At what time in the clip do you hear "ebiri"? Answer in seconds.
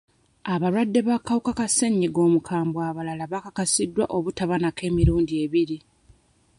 5.43-5.77